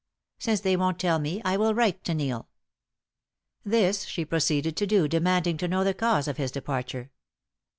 [0.39, 2.49] Since they won't tell me I will write to Neil."
[3.63, 7.11] This she proceeded to do, demanding to know the cause of his departure.